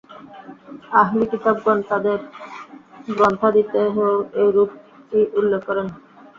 [0.93, 2.19] আহলি কিতাবগণ তাদের
[3.09, 4.07] গ্রন্থাদিতেও
[4.41, 5.87] এরূপই উল্লেখ করেছেন।